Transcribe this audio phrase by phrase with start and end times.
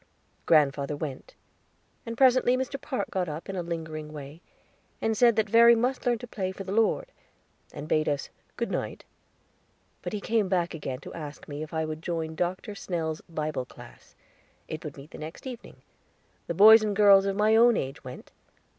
[0.47, 1.35] Grandfather went,
[2.07, 2.81] and presently Mr.
[2.81, 4.41] Park got up in a lingering way,
[5.13, 7.11] said that Verry must learn to play for the Lord,
[7.71, 9.03] and bade us "Good night."
[10.01, 12.73] But he came back again, to ask me if I would join Dr.
[12.73, 14.15] Snell's Bible Class.
[14.67, 15.83] It would meet the next evening;
[16.47, 18.31] the boys and girls of my own age went.